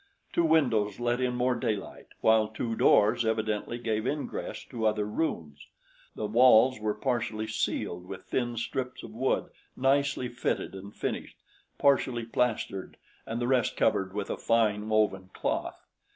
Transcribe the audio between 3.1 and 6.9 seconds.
evidently gave ingress to other rooms. The walls